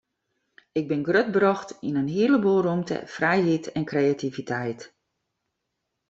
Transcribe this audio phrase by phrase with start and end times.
[0.79, 4.81] Ik bin grutbrocht yn in hele boel rûmte en frijheid en kreativiteit.